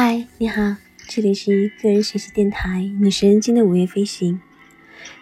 [0.00, 0.76] 嗨，你好，
[1.08, 4.40] 这里是个人学习电台女神经的午夜飞行。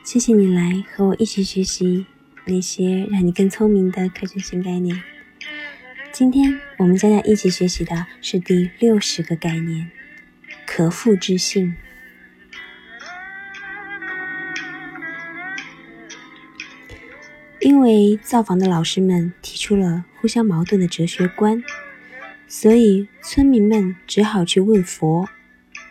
[0.04, 2.04] 谢谢你来和我一起学习
[2.44, 5.02] 那些让你更聪明的科学新概念。
[6.12, 9.90] 今天我们将要一起学习的是第六十个概念——
[10.68, 11.74] 可复制性。
[17.60, 21.64] 因为造访的老师们提出了互相矛盾的哲学观，
[22.58, 25.28] 所以村民们只好去问佛：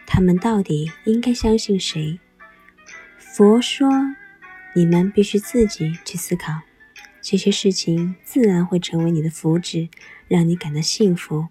[0.08, 2.20] 他们到底应该相信谁？
[3.20, 3.88] 佛说
[4.74, 6.62] ：“你们必须自己去思考，
[7.22, 9.90] 这些事情自然会成为你的福祉，
[10.28, 11.50] 让你感到幸福。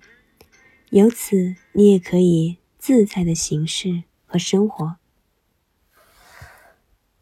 [0.91, 4.96] 由此，你也可以自在的行事和生活。”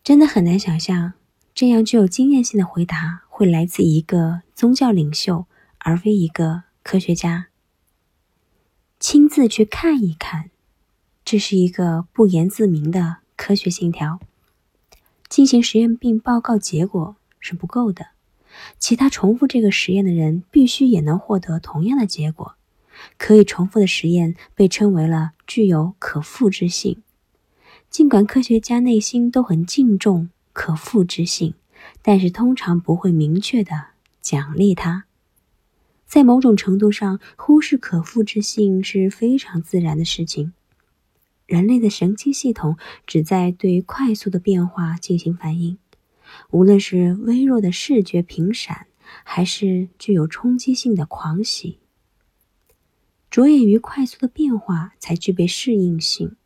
[0.02, 1.12] 真的很难想象。
[1.54, 5.44] 这样具有经验性的回答会来自一个宗教领袖，
[5.80, 7.48] 而非一个科学家。
[9.02, 10.50] 亲自去看一看，
[11.24, 14.20] 这是一个不言自明的科学信条。
[15.28, 18.10] 进行实验并报告结果是不够的，
[18.78, 22.54] 其他重复这个实验的人必须也能获得同样的结果。
[23.18, 27.02] 可以重复的实验被称为了具有可复制性。
[27.90, 30.30] 尽管科学家内心都很敬重。
[30.52, 31.54] 可复制性，
[32.02, 33.86] 但是通常不会明确的
[34.20, 35.06] 奖励它。
[36.12, 40.52] 在某种程度上，忽视可复制性是非常自然的事情。
[41.46, 45.78] 人类的神经系统只在对快速的变化进行反应，
[46.50, 48.88] 无论是微弱的视觉频闪，
[49.24, 51.78] 还是具有冲击性的狂喜，
[53.30, 56.36] 着眼于快速的变化才具备适应性。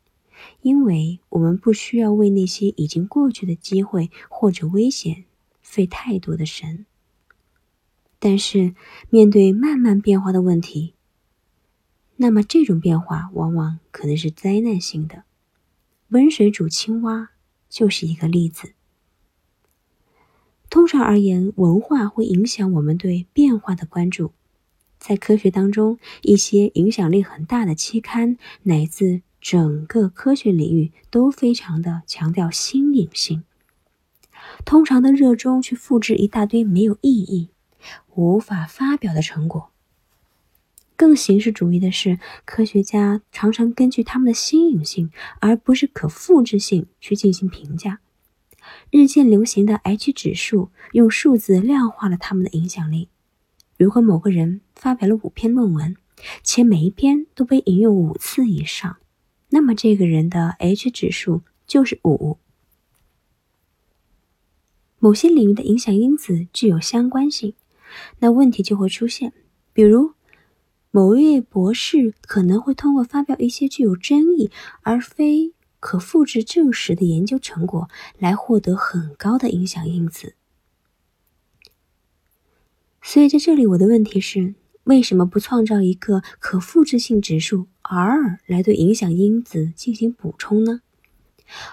[0.61, 5.25] 因为我们不需要为那些已经过去的机会或者危险
[5.61, 6.85] 费太多的神。
[8.19, 8.73] 但是，
[9.09, 10.93] 面对慢慢变化的问题，
[12.15, 15.23] 那么这种变化往往可能是灾难性的。
[16.09, 17.29] 温水煮青蛙
[17.69, 18.73] 就是一个例子。
[20.69, 24.31] 通常而言，文化会影响我们对变化的关注。
[24.97, 33.43] 在科学当中，一些影响力很大的期刊乃至整个科学领域都非常的强调新颖性，
[34.65, 37.49] 通常的热衷去复制一大堆没有意义、
[38.17, 39.69] 无法发表的成果。
[40.95, 47.99] 更形式主义的是，科学家常常根据他们的新颖性，而不是可复制性去进行评价。
[48.89, 53.09] 日渐流行的 H 指数，用数字量化了他们的影响力。
[53.77, 55.95] 如果某个人发表了五篇论文，
[56.41, 58.97] 且每一篇都被引用五次以上，
[59.49, 62.39] 那么这个人的 H 指数就是五。
[64.97, 67.53] 某些领域的影响因子具有相关性，
[68.19, 69.33] 那问题就会出现。
[69.73, 70.13] 比如，
[70.91, 74.49] 某位博士可能会通过发表一些具有争议
[74.81, 77.87] 而非可复制证实的研究成果，
[78.17, 80.35] 来获得很高的影响因子。
[83.01, 84.55] 所以在这里，我的问题是：
[84.85, 90.81] 为什么不创造一个可复制性指数 R 来对影响因子进行补充呢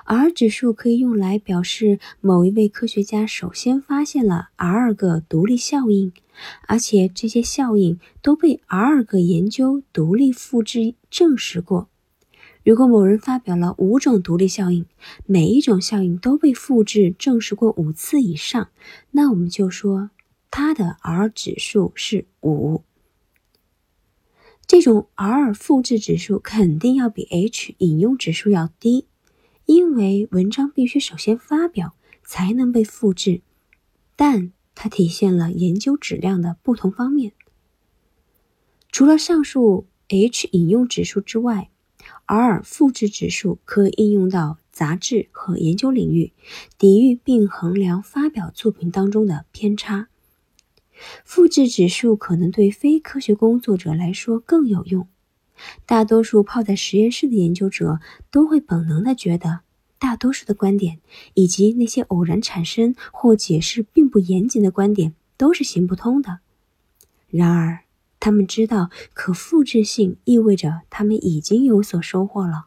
[0.04, 6.12] ？R 指数可以用来表示某一位科学家首先发现了 R 个独立效应，
[6.66, 11.88] 而且这些效应都被 R 个研究独立复制证实过。
[12.62, 14.86] 如果某人发表了五种独立效应，
[15.26, 18.68] 每一种效应都被复制证实过五次以上，
[19.10, 20.10] 那我们就说。
[20.56, 22.84] 它的 R 指数是五，
[24.68, 29.06] 这种 R 复制指数肯定要比 H 引用指数要低，
[29.66, 33.42] 因为文章必须首先发表才能被复制，
[34.16, 37.32] 但它体现了研究质量的不同方面。
[38.90, 41.70] 除了上述 H 引用指数之外
[42.26, 46.32] ，R 复制指数可以应用到杂志和研究领域，
[46.76, 50.08] 抵御并衡量发表作品当中的偏差。
[51.24, 55.08] 复制指数可能对非科学工作者来说更有用。
[55.86, 59.60] 大多数泡在实验室的研究者都会本能的觉得，
[59.98, 60.98] 大多数的观点
[61.34, 66.40] 以及那些偶然产生或解释并不严谨的观点都是行不通的。
[67.30, 67.80] 然而，
[68.20, 72.66] 他们知道可复制性意味着他们已经有所收获了。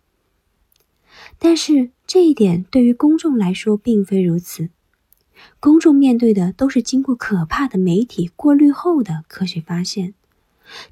[1.40, 4.70] 但是这一点对于公众来说并非如此。
[5.60, 10.14] 公众面对的都是经过可怕的媒体过滤后的科学发现，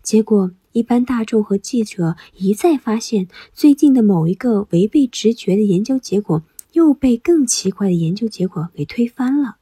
[0.01, 6.43] 结果一般大众和记者一再发现，最近的某一个违背直觉的研究结果
[6.73, 9.55] 又被更奇怪的研究结果给推翻了。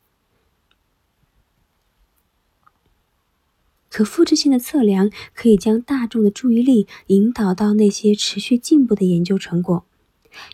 [3.91, 9.85] 可复制性的测量可以将大众的注意力引导到那些持续进步的研究成果。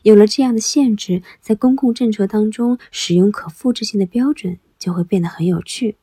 [0.03, 5.95] 有了这样的限制，在公共政策当中使用可复制性的标准就会变得很有趣，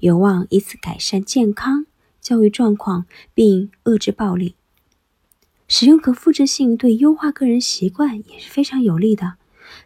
[0.00, 1.86] 有望以此改善健康、
[2.24, 4.56] 教育状况，并遏制暴力。
[5.68, 9.34] 使用可复制性对优化个人习惯也是非常有利的，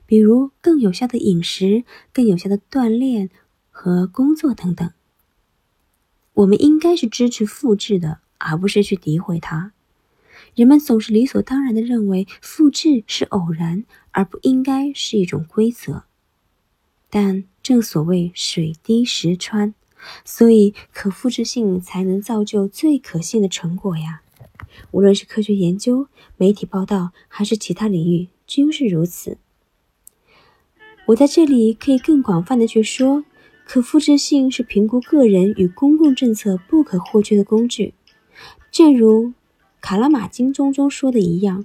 [0.06, 3.28] 比如更有效的饮食、更有效的锻炼
[3.70, 4.90] 和工作等等。
[6.34, 9.72] 我们应该是支持复制的，而不是去诋毁它。
[10.54, 16.04] 人们总是理所当然地认为复制是偶然，而不应该是一种规则。
[17.10, 19.74] 但正所谓水滴石穿，
[20.24, 24.22] 所以可复制性才能造就最可信的成果呀。
[24.90, 29.38] 无论是科学研究、媒体报道，还是其他领域，均是如此。
[31.06, 33.24] 我在这里可以更广泛的去说，
[33.64, 37.94] 可复制性是评估个人与公共政策不可或缺的工具，
[38.70, 39.32] 正如。
[39.80, 41.64] 卡拉马金中中说的一样，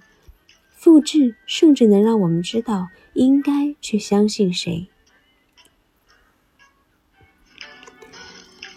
[0.70, 4.88] 复制甚至能让我们知道应该去相信谁。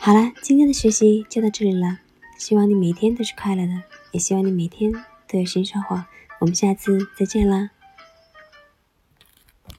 [0.06, 1.98] 好了，今天的学习就到这里了，
[2.38, 3.72] 希望你每天都是快乐的，
[4.12, 4.92] 也希望你每天
[5.26, 6.04] 都有新收获。
[6.38, 7.70] 我们下次再见啦！